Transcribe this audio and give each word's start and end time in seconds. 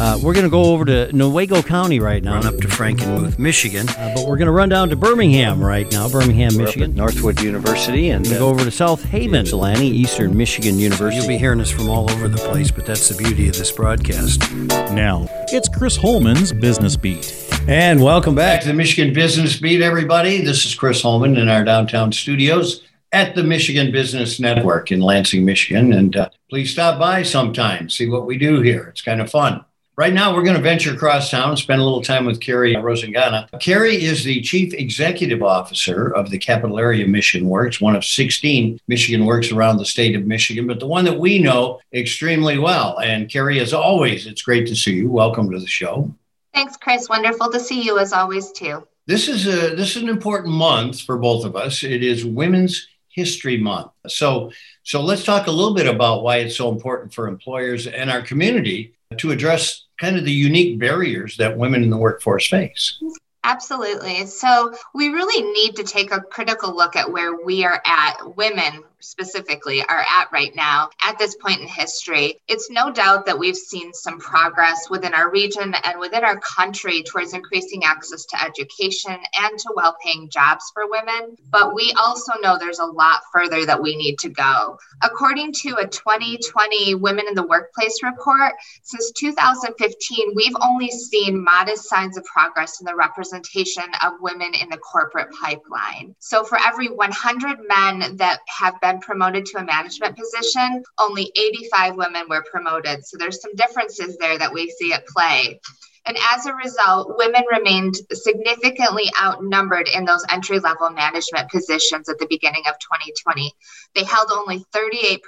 Uh, 0.00 0.18
we're 0.22 0.32
going 0.32 0.46
to 0.46 0.50
go 0.50 0.64
over 0.64 0.86
to 0.86 1.10
Newaygo 1.12 1.62
County 1.62 2.00
right 2.00 2.24
now. 2.24 2.36
Run 2.36 2.46
up 2.46 2.56
to 2.56 2.68
Frankenmuth, 2.68 3.38
Michigan. 3.38 3.86
Uh, 3.86 4.14
but 4.14 4.26
we're 4.26 4.38
going 4.38 4.46
to 4.46 4.52
run 4.52 4.70
down 4.70 4.88
to 4.88 4.96
Birmingham 4.96 5.62
right 5.62 5.92
now, 5.92 6.08
Birmingham, 6.08 6.54
We're 6.56 6.62
up 6.62 6.66
Michigan. 6.68 6.92
at 6.92 6.96
Northwood 6.96 7.38
University, 7.42 8.08
and 8.08 8.26
We're 8.26 8.36
uh, 8.36 8.38
go 8.38 8.48
over 8.48 8.64
to 8.64 8.70
South 8.70 9.04
Haven, 9.04 9.42
Ypsilanti, 9.42 9.86
Eastern 9.86 10.34
Michigan 10.34 10.78
University. 10.78 11.18
you'll 11.18 11.28
be 11.28 11.36
hearing 11.36 11.60
us 11.60 11.70
from 11.70 11.90
all 11.90 12.10
over 12.10 12.28
the 12.28 12.38
place. 12.38 12.70
But 12.70 12.86
that's 12.86 13.10
the 13.10 13.22
beauty 13.22 13.46
of 13.50 13.58
this 13.58 13.70
broadcast. 13.72 14.50
Now, 14.52 15.26
it's 15.48 15.68
Chris 15.68 15.96
Holman's 15.98 16.54
Business 16.54 16.96
Beat. 16.96 17.36
And 17.68 18.02
welcome 18.02 18.34
back 18.34 18.62
to 18.62 18.68
the 18.68 18.74
Michigan 18.74 19.12
Business 19.12 19.60
Beat, 19.60 19.82
everybody. 19.82 20.40
This 20.40 20.64
is 20.64 20.74
Chris 20.74 21.02
Holman 21.02 21.36
in 21.36 21.50
our 21.50 21.62
downtown 21.62 22.10
studios 22.10 22.84
at 23.12 23.34
the 23.34 23.44
Michigan 23.44 23.92
Business 23.92 24.40
Network 24.40 24.92
in 24.92 25.00
Lansing, 25.00 25.44
Michigan. 25.44 25.92
And 25.92 26.16
uh, 26.16 26.30
please 26.48 26.70
stop 26.70 26.98
by 26.98 27.22
sometime, 27.22 27.90
see 27.90 28.08
what 28.08 28.24
we 28.24 28.38
do 28.38 28.62
here. 28.62 28.84
It's 28.84 29.02
kind 29.02 29.20
of 29.20 29.30
fun. 29.30 29.62
Right 30.00 30.14
now, 30.14 30.34
we're 30.34 30.44
going 30.44 30.56
to 30.56 30.62
venture 30.62 30.94
across 30.94 31.30
town, 31.30 31.50
and 31.50 31.58
spend 31.58 31.78
a 31.78 31.84
little 31.84 32.00
time 32.00 32.24
with 32.24 32.40
Carrie 32.40 32.74
Rosingana. 32.74 33.60
Carrie 33.60 34.02
is 34.02 34.24
the 34.24 34.40
Chief 34.40 34.72
Executive 34.72 35.42
Officer 35.42 36.14
of 36.14 36.30
the 36.30 36.38
Capital 36.38 36.78
Area 36.78 37.06
Michigan 37.06 37.46
Works, 37.46 37.82
one 37.82 37.94
of 37.94 38.02
16 38.02 38.80
Michigan 38.88 39.26
Works 39.26 39.52
around 39.52 39.76
the 39.76 39.84
state 39.84 40.16
of 40.16 40.24
Michigan, 40.24 40.66
but 40.66 40.80
the 40.80 40.86
one 40.86 41.04
that 41.04 41.18
we 41.18 41.38
know 41.38 41.80
extremely 41.92 42.56
well. 42.56 42.98
And 43.00 43.30
Carrie, 43.30 43.60
as 43.60 43.74
always, 43.74 44.26
it's 44.26 44.40
great 44.40 44.66
to 44.68 44.74
see 44.74 44.94
you. 44.94 45.10
Welcome 45.10 45.50
to 45.50 45.58
the 45.58 45.66
show. 45.66 46.10
Thanks, 46.54 46.78
Chris. 46.78 47.10
Wonderful 47.10 47.52
to 47.52 47.60
see 47.60 47.82
you 47.82 47.98
as 47.98 48.14
always, 48.14 48.52
too. 48.52 48.88
This 49.04 49.28
is 49.28 49.46
a 49.46 49.76
this 49.76 49.96
is 49.96 50.02
an 50.02 50.08
important 50.08 50.54
month 50.54 51.02
for 51.02 51.18
both 51.18 51.44
of 51.44 51.56
us. 51.56 51.82
It 51.82 52.02
is 52.02 52.24
Women's 52.24 52.88
History 53.10 53.58
Month. 53.58 53.90
So 54.06 54.50
so 54.82 55.02
let's 55.02 55.24
talk 55.24 55.46
a 55.46 55.50
little 55.50 55.74
bit 55.74 55.86
about 55.86 56.22
why 56.22 56.38
it's 56.38 56.56
so 56.56 56.72
important 56.72 57.12
for 57.12 57.28
employers 57.28 57.86
and 57.86 58.10
our 58.10 58.22
community 58.22 58.94
to 59.18 59.30
address 59.32 59.86
kind 59.98 60.16
of 60.16 60.24
the 60.24 60.32
unique 60.32 60.78
barriers 60.78 61.36
that 61.36 61.56
women 61.56 61.82
in 61.82 61.90
the 61.90 61.96
workforce 61.96 62.48
face. 62.48 63.00
Absolutely. 63.42 64.26
So, 64.26 64.74
we 64.94 65.08
really 65.08 65.42
need 65.52 65.76
to 65.76 65.82
take 65.82 66.12
a 66.12 66.20
critical 66.20 66.74
look 66.76 66.94
at 66.94 67.10
where 67.10 67.34
we 67.42 67.64
are 67.64 67.82
at, 67.86 68.36
women 68.36 68.84
specifically 69.00 69.82
are 69.82 70.00
at 70.00 70.28
right 70.32 70.54
now 70.54 70.90
at 71.02 71.18
this 71.18 71.34
point 71.36 71.60
in 71.60 71.68
history. 71.68 72.40
It's 72.48 72.70
no 72.70 72.90
doubt 72.90 73.26
that 73.26 73.38
we've 73.38 73.56
seen 73.56 73.92
some 73.92 74.18
progress 74.18 74.88
within 74.90 75.14
our 75.14 75.30
region 75.30 75.74
and 75.84 75.98
within 75.98 76.24
our 76.24 76.38
country 76.40 77.02
towards 77.02 77.32
increasing 77.32 77.84
access 77.84 78.24
to 78.26 78.42
education 78.42 79.16
and 79.40 79.58
to 79.58 79.72
well 79.74 79.96
paying 80.04 80.28
jobs 80.28 80.70
for 80.74 80.88
women. 80.88 81.36
But 81.50 81.74
we 81.74 81.92
also 81.98 82.32
know 82.40 82.58
there's 82.58 82.78
a 82.78 82.84
lot 82.84 83.22
further 83.32 83.64
that 83.66 83.80
we 83.80 83.96
need 83.96 84.18
to 84.20 84.28
go. 84.28 84.78
According 85.02 85.52
to 85.62 85.76
a 85.76 85.86
2020 85.86 86.94
Women 86.96 87.26
in 87.28 87.34
the 87.34 87.46
Workplace 87.46 88.02
report, 88.02 88.52
since 88.82 89.12
2015, 89.12 90.32
we've 90.34 90.56
only 90.60 90.90
seen 90.90 91.42
modest 91.42 91.88
signs 91.88 92.16
of 92.16 92.24
progress 92.24 92.80
in 92.80 92.86
the 92.86 92.94
representation 92.94 93.84
of 94.04 94.12
women 94.20 94.52
in 94.54 94.68
the 94.68 94.78
corporate 94.78 95.28
pipeline. 95.40 96.14
So 96.18 96.44
for 96.44 96.58
every 96.58 96.88
100 96.88 97.58
men 97.66 98.16
that 98.16 98.40
have 98.48 98.80
been 98.80 98.89
promoted 98.98 99.46
to 99.46 99.58
a 99.58 99.64
management 99.64 100.16
position, 100.16 100.82
only 100.98 101.30
85 101.36 101.96
women 101.96 102.22
were 102.28 102.44
promoted. 102.50 103.04
So 103.04 103.16
there's 103.16 103.40
some 103.40 103.54
differences 103.54 104.16
there 104.16 104.38
that 104.38 104.52
we 104.52 104.70
see 104.70 104.92
at 104.92 105.06
play. 105.06 105.60
And 106.06 106.16
as 106.32 106.46
a 106.46 106.54
result, 106.54 107.18
women 107.18 107.42
remained 107.52 107.96
significantly 108.12 109.12
outnumbered 109.20 109.86
in 109.86 110.04
those 110.04 110.24
entry 110.30 110.58
level 110.58 110.90
management 110.90 111.50
positions 111.50 112.08
at 112.08 112.18
the 112.18 112.26
beginning 112.26 112.62
of 112.68 112.78
2020. 112.78 113.52
They 113.94 114.04
held 114.04 114.30
only 114.32 114.64
38% 114.74 115.20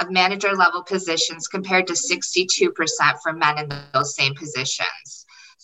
of 0.00 0.10
manager 0.10 0.54
level 0.54 0.82
positions 0.82 1.48
compared 1.48 1.86
to 1.88 1.92
62% 1.92 2.72
for 3.22 3.32
men 3.34 3.58
in 3.58 3.72
those 3.92 4.16
same 4.16 4.34
positions. 4.34 5.13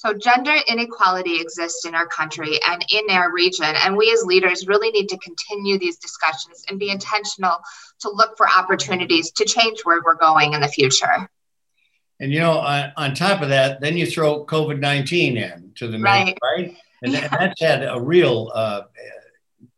So, 0.02 0.14
gender 0.14 0.56
inequality 0.66 1.42
exists 1.42 1.84
in 1.84 1.94
our 1.94 2.06
country 2.06 2.58
and 2.66 2.82
in 2.90 3.10
our 3.10 3.30
region, 3.30 3.66
and 3.84 3.98
we 3.98 4.10
as 4.10 4.24
leaders 4.24 4.66
really 4.66 4.90
need 4.90 5.10
to 5.10 5.18
continue 5.18 5.78
these 5.78 5.98
discussions 5.98 6.64
and 6.70 6.78
be 6.78 6.88
intentional 6.88 7.58
to 7.98 8.08
look 8.08 8.34
for 8.38 8.48
opportunities 8.48 9.30
to 9.32 9.44
change 9.44 9.80
where 9.82 10.00
we're 10.02 10.14
going 10.14 10.54
in 10.54 10.62
the 10.62 10.68
future. 10.68 11.28
And 12.18 12.32
you 12.32 12.38
know, 12.38 12.60
on, 12.60 12.92
on 12.96 13.14
top 13.14 13.42
of 13.42 13.50
that, 13.50 13.82
then 13.82 13.98
you 13.98 14.06
throw 14.06 14.46
COVID 14.46 14.78
19 14.78 15.36
in 15.36 15.72
to 15.74 15.86
the 15.88 15.98
mix, 15.98 16.02
Right. 16.02 16.38
right? 16.42 16.76
And 17.02 17.12
Yeah. 17.12 17.28
that's 17.28 17.60
had 17.60 17.82
a 17.82 18.00
real 18.00 18.50
uh, 18.54 18.84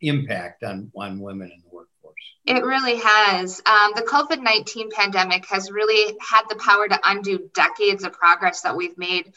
impact 0.03 0.63
on, 0.63 0.93
on 0.95 1.19
women 1.19 1.51
in 1.51 1.61
the 1.63 1.69
workforce. 1.69 2.15
It 2.45 2.65
really 2.65 2.97
has. 2.97 3.63
Um, 3.67 3.93
the 3.95 4.03
COVID 4.03 4.43
19 4.43 4.91
pandemic 4.91 5.47
has 5.47 5.71
really 5.71 6.17
had 6.21 6.43
the 6.49 6.57
power 6.57 6.89
to 6.89 7.01
undo 7.05 7.51
decades 7.55 8.03
of 8.03 8.13
progress 8.13 8.63
that 8.63 8.77
we've 8.77 8.99
made 8.99 9.33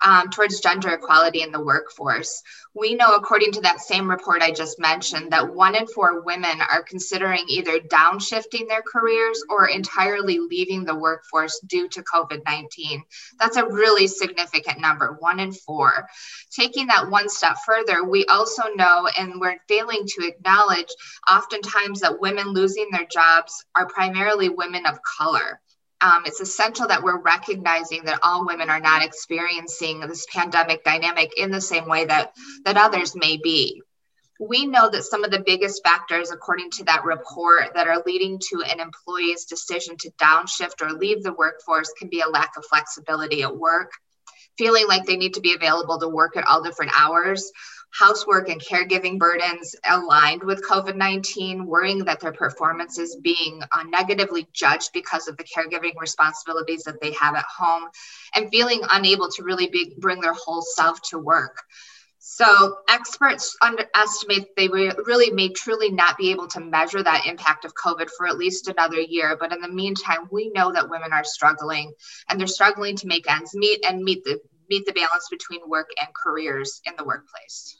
um, 0.00 0.30
towards 0.30 0.60
gender 0.60 0.90
equality 0.90 1.42
in 1.42 1.52
the 1.52 1.60
workforce. 1.60 2.42
We 2.74 2.94
know, 2.94 3.14
according 3.14 3.52
to 3.52 3.60
that 3.62 3.80
same 3.80 4.08
report 4.08 4.42
I 4.42 4.52
just 4.52 4.78
mentioned, 4.78 5.32
that 5.32 5.52
one 5.52 5.74
in 5.74 5.86
four 5.88 6.20
women 6.20 6.60
are 6.60 6.82
considering 6.82 7.44
either 7.48 7.80
downshifting 7.80 8.68
their 8.68 8.82
careers 8.82 9.42
or 9.48 9.68
entirely 9.68 10.38
leaving 10.38 10.84
the 10.84 10.94
workforce 10.94 11.58
due 11.66 11.88
to 11.88 12.02
COVID 12.02 12.42
19. 12.46 13.02
That's 13.40 13.56
a 13.56 13.66
really 13.66 14.06
significant 14.06 14.80
number, 14.80 15.16
one 15.18 15.40
in 15.40 15.52
four. 15.52 16.06
Taking 16.50 16.86
that 16.88 17.10
one 17.10 17.28
step 17.28 17.56
further, 17.66 18.04
we 18.04 18.24
also 18.26 18.62
know, 18.76 19.08
and 19.18 19.40
we're 19.40 19.58
failing 19.68 20.04
to 20.06 20.26
acknowledge, 20.26 20.88
oftentimes 21.28 22.00
that 22.00 22.20
women 22.20 22.47
losing 22.52 22.88
their 22.90 23.06
jobs 23.10 23.64
are 23.74 23.86
primarily 23.86 24.48
women 24.48 24.86
of 24.86 24.98
color. 25.02 25.60
Um, 26.00 26.22
it's 26.26 26.40
essential 26.40 26.86
that 26.88 27.02
we're 27.02 27.20
recognizing 27.20 28.04
that 28.04 28.20
all 28.22 28.46
women 28.46 28.70
are 28.70 28.80
not 28.80 29.02
experiencing 29.02 30.00
this 30.00 30.26
pandemic 30.32 30.84
dynamic 30.84 31.36
in 31.36 31.50
the 31.50 31.60
same 31.60 31.88
way 31.88 32.04
that, 32.04 32.32
that 32.64 32.76
others 32.76 33.16
may 33.16 33.36
be. 33.36 33.82
We 34.40 34.66
know 34.66 34.88
that 34.88 35.02
some 35.02 35.24
of 35.24 35.32
the 35.32 35.42
biggest 35.44 35.82
factors, 35.84 36.30
according 36.30 36.70
to 36.72 36.84
that 36.84 37.04
report, 37.04 37.74
that 37.74 37.88
are 37.88 38.04
leading 38.06 38.38
to 38.50 38.62
an 38.62 38.78
employee's 38.78 39.46
decision 39.46 39.96
to 39.96 40.12
downshift 40.12 40.80
or 40.80 40.92
leave 40.92 41.24
the 41.24 41.32
workforce 41.32 41.92
can 41.98 42.08
be 42.08 42.20
a 42.20 42.28
lack 42.28 42.56
of 42.56 42.64
flexibility 42.66 43.42
at 43.42 43.56
work, 43.56 43.90
feeling 44.56 44.86
like 44.86 45.06
they 45.06 45.16
need 45.16 45.34
to 45.34 45.40
be 45.40 45.54
available 45.54 45.98
to 45.98 46.08
work 46.08 46.36
at 46.36 46.46
all 46.46 46.62
different 46.62 46.92
hours, 46.96 47.50
housework 47.90 48.48
and 48.48 48.60
caregiving 48.60 49.18
burdens 49.18 49.74
aligned 49.88 50.42
with 50.42 50.66
COVID 50.66 50.96
19, 50.96 51.66
worrying 51.66 52.04
that 52.04 52.20
their 52.20 52.32
performance 52.32 52.98
is 52.98 53.16
being 53.16 53.62
uh, 53.72 53.82
negatively 53.84 54.46
judged 54.52 54.90
because 54.92 55.28
of 55.28 55.36
the 55.36 55.44
caregiving 55.44 55.94
responsibilities 55.98 56.82
that 56.84 57.00
they 57.00 57.12
have 57.12 57.34
at 57.34 57.44
home, 57.44 57.88
and 58.34 58.50
feeling 58.50 58.80
unable 58.92 59.28
to 59.30 59.42
really 59.42 59.68
be, 59.68 59.94
bring 59.98 60.20
their 60.20 60.34
whole 60.34 60.62
self 60.62 61.00
to 61.10 61.18
work. 61.18 61.62
So, 62.20 62.78
experts 62.88 63.56
underestimate 63.62 64.54
they 64.56 64.68
really 64.68 65.30
may 65.30 65.48
truly 65.48 65.90
not 65.90 66.18
be 66.18 66.30
able 66.30 66.48
to 66.48 66.60
measure 66.60 67.02
that 67.02 67.26
impact 67.26 67.64
of 67.64 67.74
COVID 67.74 68.10
for 68.10 68.26
at 68.26 68.36
least 68.36 68.68
another 68.68 69.00
year. 69.00 69.36
But 69.38 69.52
in 69.52 69.60
the 69.60 69.68
meantime, 69.68 70.28
we 70.30 70.50
know 70.50 70.72
that 70.72 70.90
women 70.90 71.12
are 71.12 71.24
struggling 71.24 71.94
and 72.28 72.38
they're 72.38 72.46
struggling 72.46 72.96
to 72.96 73.06
make 73.06 73.30
ends 73.30 73.54
meet 73.54 73.84
and 73.84 74.02
meet 74.02 74.24
the 74.24 74.40
meet 74.68 74.86
the 74.86 74.92
balance 74.92 75.28
between 75.30 75.60
work 75.68 75.88
and 76.00 76.08
careers 76.14 76.80
in 76.84 76.94
the 76.96 77.04
workplace. 77.04 77.78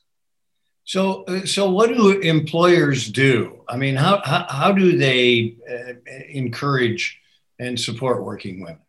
So, 0.84 1.24
uh, 1.24 1.44
so 1.44 1.68
what 1.70 1.88
do 1.88 2.20
employers 2.20 3.08
do? 3.08 3.62
I 3.68 3.76
mean, 3.76 3.94
how, 3.94 4.22
how, 4.24 4.46
how 4.48 4.72
do 4.72 4.96
they 4.96 5.56
uh, 5.70 5.92
encourage 6.30 7.20
and 7.58 7.78
support 7.78 8.24
working 8.24 8.62
women? 8.62 8.80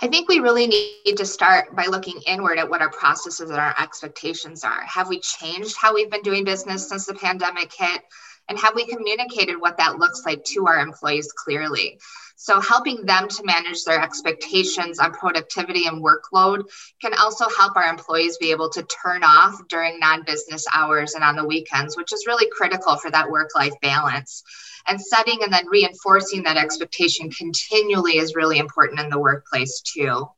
I 0.00 0.08
think 0.08 0.28
we 0.28 0.40
really 0.40 0.66
need 0.66 1.16
to 1.16 1.24
start 1.24 1.76
by 1.76 1.86
looking 1.86 2.20
inward 2.26 2.58
at 2.58 2.68
what 2.68 2.80
our 2.80 2.90
processes 2.90 3.50
and 3.50 3.58
our 3.58 3.74
expectations 3.80 4.64
are. 4.64 4.82
Have 4.82 5.08
we 5.08 5.20
changed 5.20 5.76
how 5.76 5.94
we've 5.94 6.10
been 6.10 6.22
doing 6.22 6.44
business 6.44 6.88
since 6.88 7.06
the 7.06 7.14
pandemic 7.14 7.72
hit? 7.72 8.02
And 8.48 8.58
have 8.58 8.74
we 8.74 8.86
communicated 8.86 9.60
what 9.60 9.78
that 9.78 9.98
looks 9.98 10.22
like 10.26 10.44
to 10.44 10.66
our 10.66 10.78
employees 10.78 11.32
clearly? 11.32 11.98
So, 12.36 12.60
helping 12.60 13.06
them 13.06 13.28
to 13.28 13.44
manage 13.44 13.84
their 13.84 14.02
expectations 14.02 14.98
on 14.98 15.12
productivity 15.12 15.86
and 15.86 16.02
workload 16.02 16.64
can 17.00 17.14
also 17.14 17.48
help 17.48 17.76
our 17.76 17.88
employees 17.88 18.36
be 18.38 18.50
able 18.50 18.68
to 18.70 18.82
turn 18.82 19.22
off 19.22 19.60
during 19.68 20.00
non 20.00 20.24
business 20.24 20.66
hours 20.74 21.14
and 21.14 21.22
on 21.22 21.36
the 21.36 21.46
weekends, 21.46 21.96
which 21.96 22.12
is 22.12 22.26
really 22.26 22.50
critical 22.50 22.96
for 22.96 23.12
that 23.12 23.30
work 23.30 23.50
life 23.54 23.74
balance. 23.80 24.42
And 24.88 25.00
setting 25.00 25.44
and 25.44 25.52
then 25.52 25.68
reinforcing 25.68 26.42
that 26.42 26.56
expectation 26.56 27.30
continually 27.30 28.18
is 28.18 28.34
really 28.34 28.58
important 28.58 28.98
in 28.98 29.08
the 29.08 29.20
workplace, 29.20 29.80
too. 29.80 30.28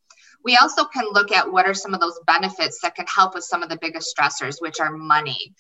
We 0.45 0.57
also 0.57 0.85
can 0.85 1.07
look 1.11 1.33
at 1.33 1.51
what 1.51 1.65
are 1.65 1.73
some 1.73 1.95
of 1.95 2.01
those 2.01 2.21
benefits 2.27 2.81
that 2.83 2.95
can 2.95 3.07
help 3.07 3.35
with 3.35 3.45
some 3.45 3.63
of 3.63 3.71
the 3.71 3.79
biggest 3.79 4.15
stressors, 4.15 4.61
which 4.61 4.79
are 4.79 4.95
money. 4.95 5.55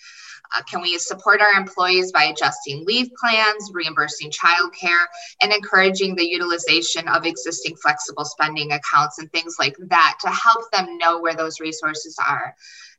Uh, 0.56 0.62
can 0.70 0.80
we 0.80 0.98
support 0.98 1.40
our 1.40 1.52
employees 1.52 2.12
by 2.12 2.24
adjusting 2.24 2.84
leave 2.84 3.08
plans, 3.20 3.70
reimbursing 3.72 4.30
childcare, 4.30 5.04
and 5.42 5.52
encouraging 5.52 6.14
the 6.14 6.26
utilization 6.26 7.08
of 7.08 7.26
existing 7.26 7.76
flexible 7.76 8.24
spending 8.24 8.72
accounts 8.72 9.18
and 9.18 9.30
things 9.32 9.56
like 9.58 9.76
that 9.88 10.16
to 10.20 10.28
help 10.28 10.70
them 10.72 10.98
know 10.98 11.20
where 11.20 11.34
those 11.34 11.60
resources 11.60 12.16
are? 12.24 12.54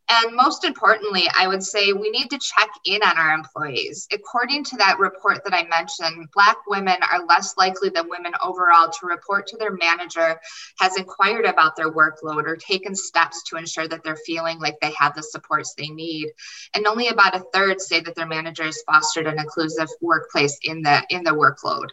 And 0.07 0.35
most 0.35 0.63
importantly, 0.63 1.23
I 1.35 1.47
would 1.47 1.63
say 1.63 1.91
we 1.91 2.11
need 2.11 2.29
to 2.29 2.39
check 2.39 2.69
in 2.85 3.01
on 3.01 3.17
our 3.17 3.33
employees. 3.33 4.07
According 4.11 4.63
to 4.65 4.77
that 4.77 4.99
report 4.99 5.43
that 5.43 5.53
I 5.53 5.63
mentioned, 5.63 6.29
Black 6.33 6.57
women 6.67 6.97
are 7.11 7.25
less 7.25 7.57
likely 7.57 7.89
than 7.89 8.09
women 8.09 8.33
overall 8.43 8.89
to 8.89 9.05
report 9.07 9.47
to 9.47 9.57
their 9.57 9.73
manager 9.73 10.39
has 10.79 10.97
inquired 10.97 11.45
about 11.45 11.75
their 11.75 11.91
workload 11.91 12.45
or 12.45 12.55
taken 12.55 12.95
steps 12.95 13.43
to 13.43 13.57
ensure 13.57 13.87
that 13.87 14.03
they're 14.03 14.15
feeling 14.15 14.59
like 14.59 14.79
they 14.79 14.93
have 14.97 15.15
the 15.15 15.23
supports 15.23 15.73
they 15.73 15.87
need. 15.87 16.31
And 16.75 16.85
only 16.85 17.07
about 17.07 17.35
a 17.35 17.43
third 17.51 17.81
say 17.81 18.01
that 18.01 18.15
their 18.15 18.27
manager 18.27 18.63
has 18.63 18.83
fostered 18.85 19.25
an 19.25 19.39
inclusive 19.39 19.89
workplace 20.01 20.59
in 20.63 20.83
the 20.83 21.03
in 21.09 21.23
the 21.23 21.31
workload. 21.31 21.89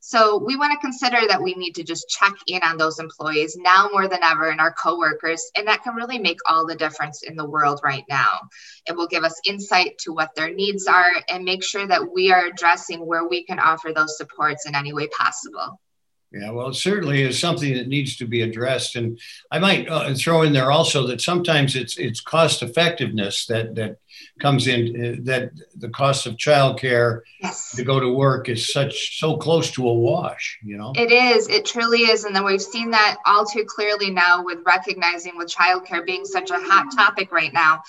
So 0.00 0.42
we 0.44 0.56
want 0.56 0.72
to 0.72 0.78
consider 0.80 1.28
that 1.28 1.40
we 1.40 1.54
need 1.54 1.76
to 1.76 1.84
just 1.84 2.08
check 2.08 2.34
in 2.48 2.60
on 2.64 2.76
those 2.76 2.98
employees 2.98 3.56
now 3.56 3.88
more 3.92 4.08
than 4.08 4.24
ever 4.24 4.50
and 4.50 4.60
our 4.60 4.74
coworkers. 4.74 5.48
And 5.56 5.68
that 5.68 5.84
can 5.84 5.94
really 5.94 6.18
make 6.18 6.38
all 6.48 6.66
the 6.66 6.74
difference 6.74 7.22
in 7.22 7.36
the 7.36 7.46
world 7.52 7.80
right 7.84 8.04
now. 8.08 8.40
It 8.86 8.96
will 8.96 9.06
give 9.06 9.22
us 9.22 9.40
insight 9.46 9.98
to 9.98 10.12
what 10.12 10.34
their 10.34 10.52
needs 10.52 10.88
are 10.88 11.12
and 11.28 11.44
make 11.44 11.62
sure 11.62 11.86
that 11.86 12.12
we 12.12 12.32
are 12.32 12.46
addressing 12.46 13.06
where 13.06 13.28
we 13.28 13.44
can 13.44 13.60
offer 13.60 13.92
those 13.94 14.16
supports 14.16 14.66
in 14.66 14.74
any 14.74 14.92
way 14.92 15.06
possible. 15.08 15.78
Yeah, 16.34 16.50
well, 16.50 16.68
it 16.68 16.74
certainly 16.74 17.22
is 17.22 17.38
something 17.38 17.74
that 17.74 17.88
needs 17.88 18.16
to 18.16 18.26
be 18.26 18.40
addressed, 18.40 18.96
and 18.96 19.20
I 19.50 19.58
might 19.58 19.86
uh, 19.88 20.14
throw 20.14 20.42
in 20.42 20.54
there 20.54 20.72
also 20.72 21.06
that 21.08 21.20
sometimes 21.20 21.76
it's 21.76 21.98
it's 21.98 22.20
cost 22.20 22.62
effectiveness 22.62 23.44
that 23.46 23.74
that 23.74 23.98
comes 24.40 24.66
in 24.66 24.96
uh, 24.96 25.16
that 25.24 25.50
the 25.76 25.90
cost 25.90 26.26
of 26.26 26.36
childcare 26.36 27.20
yes. 27.42 27.76
to 27.76 27.84
go 27.84 28.00
to 28.00 28.10
work 28.10 28.48
is 28.48 28.72
such 28.72 29.18
so 29.18 29.36
close 29.36 29.70
to 29.72 29.86
a 29.86 29.92
wash. 29.92 30.58
You 30.64 30.78
know, 30.78 30.92
it 30.96 31.12
is. 31.12 31.48
It 31.48 31.66
truly 31.66 32.00
is, 32.00 32.24
and 32.24 32.34
then 32.34 32.44
we've 32.44 32.62
seen 32.62 32.90
that 32.92 33.18
all 33.26 33.44
too 33.44 33.66
clearly 33.66 34.10
now 34.10 34.42
with 34.42 34.60
recognizing 34.64 35.36
with 35.36 35.54
childcare 35.54 36.06
being 36.06 36.24
such 36.24 36.50
a 36.50 36.56
hot 36.58 36.94
topic 36.96 37.30
right 37.30 37.52
now. 37.52 37.82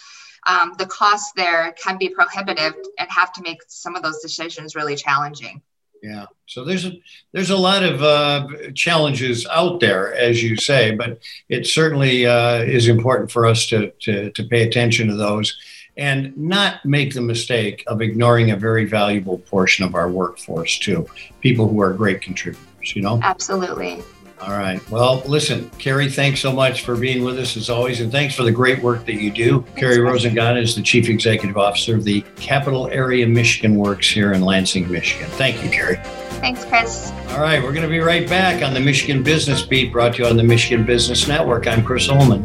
Um, 0.46 0.74
the 0.78 0.88
costs 0.88 1.32
there 1.38 1.74
can 1.82 1.98
be 1.98 2.10
prohibitive 2.10 2.74
and 3.00 3.10
have 3.10 3.32
to 3.34 3.42
make 3.42 3.60
some 3.70 3.96
of 3.96 4.04
those 4.04 4.20
decisions 4.20 4.76
really 4.76 4.98
challenging 4.98 5.62
yeah. 6.04 6.26
So 6.48 6.66
there's 6.66 6.86
a 6.86 6.92
there's 7.32 7.50
a 7.50 7.58
lot 7.58 7.82
of 7.82 8.04
uh, 8.04 8.48
challenges 8.76 9.48
out 9.48 9.80
there, 9.80 10.14
as 10.14 10.44
you 10.44 10.58
say, 10.58 10.92
but 10.92 11.20
it 11.48 11.66
certainly 11.66 12.28
uh, 12.28 12.58
is 12.58 12.90
important 12.90 13.32
for 13.32 13.46
us 13.46 13.66
to, 13.68 13.92
to 14.02 14.30
to 14.32 14.44
pay 14.44 14.68
attention 14.68 15.08
to 15.08 15.16
those 15.16 15.58
and 15.96 16.36
not 16.38 16.84
make 16.86 17.14
the 17.14 17.22
mistake 17.22 17.84
of 17.88 18.02
ignoring 18.02 18.52
a 18.52 18.58
very 18.58 18.84
valuable 18.84 19.38
portion 19.38 19.86
of 19.86 19.96
our 19.96 20.10
workforce 20.10 20.78
too. 20.78 21.08
People 21.40 21.70
who 21.70 21.80
are 21.82 21.94
great 21.94 22.22
contributors. 22.22 22.96
You 22.96 23.02
know. 23.02 23.20
Absolutely. 23.24 24.04
All 24.46 24.58
right. 24.58 24.82
Well, 24.90 25.24
listen, 25.26 25.70
Carrie, 25.80 26.10
thanks 26.10 26.42
so 26.42 26.52
much 26.52 26.84
for 26.84 26.98
being 26.98 27.24
with 27.24 27.40
us 27.40 27.56
as 27.56 27.70
always, 27.70 28.02
and 28.02 28.12
thanks 28.12 28.36
for 28.36 28.44
the 28.44 28.52
great 28.52 28.84
work 28.84 29.06
that 29.06 29.16
you 29.16 29.32
do. 29.32 29.62
Thanks, 29.62 29.80
Carrie 29.80 30.62
is 30.62 30.76
the 30.76 30.82
Chief 30.82 31.08
Executive 31.08 31.58
Officer 31.58 31.96
of 31.96 32.04
the 32.04 32.22
Capital 32.36 32.90
Area 32.90 33.26
Michigan 33.26 33.76
Works 33.76 34.10
here 34.10 34.34
in 34.34 34.42
Lansing, 34.42 34.92
Michigan. 34.92 35.30
Thank 35.32 35.64
you, 35.64 35.70
Carrie. 35.70 35.96
Thanks, 36.42 36.66
Chris. 36.66 37.14
All 37.30 37.40
right, 37.40 37.64
we're 37.64 37.72
going 37.72 37.84
to 37.84 37.90
be 37.90 38.00
right 38.00 38.28
back 38.28 38.62
on 38.62 38.74
the 38.74 38.82
Michigan 38.82 39.24
Business 39.24 39.62
Beat, 39.62 39.94
brought 39.94 40.16
to 40.16 40.24
you 40.24 40.30
on 40.30 40.36
the 40.36 40.44
Michigan 40.44 40.86
Business 40.86 41.26
Network. 41.26 41.66
I'm 41.66 41.82
Chris 41.86 42.08
Holman. 42.08 42.44